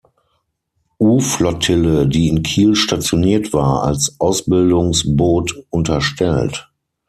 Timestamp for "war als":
3.53-4.15